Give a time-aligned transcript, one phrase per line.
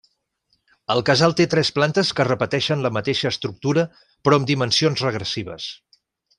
[0.93, 5.71] El casal té tres plantes que repeteixen la mateixa estructura però amb dimensions regressives.